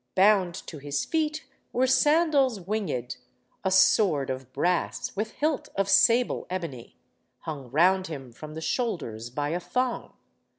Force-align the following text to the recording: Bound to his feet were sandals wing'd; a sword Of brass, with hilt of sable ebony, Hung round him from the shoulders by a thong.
Bound 0.15 0.55
to 0.65 0.79
his 0.79 1.05
feet 1.05 1.45
were 1.71 1.85
sandals 1.85 2.59
wing'd; 2.59 3.17
a 3.63 3.69
sword 3.69 4.31
Of 4.31 4.51
brass, 4.51 5.15
with 5.15 5.33
hilt 5.33 5.69
of 5.75 5.87
sable 5.87 6.47
ebony, 6.49 6.97
Hung 7.41 7.69
round 7.69 8.07
him 8.07 8.31
from 8.31 8.55
the 8.55 8.61
shoulders 8.61 9.29
by 9.29 9.49
a 9.49 9.59
thong. 9.59 10.15